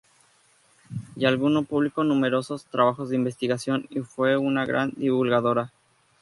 [1.15, 5.71] Llaguno publicó numerosos trabajos de investigación y fue una gran divulgadora.